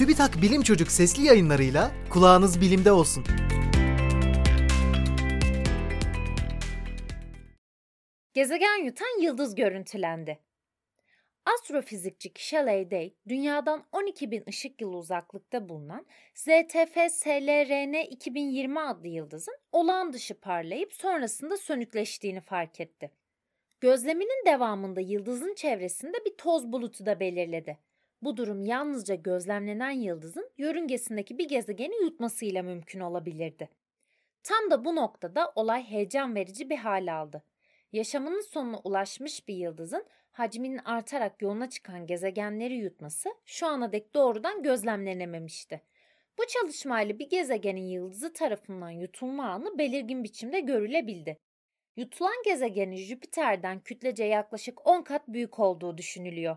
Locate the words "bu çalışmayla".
46.38-47.18